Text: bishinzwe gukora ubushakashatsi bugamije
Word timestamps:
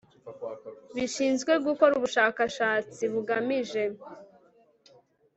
bishinzwe 0.95 1.51
gukora 1.65 1.91
ubushakashatsi 1.99 3.03
bugamije 3.13 3.83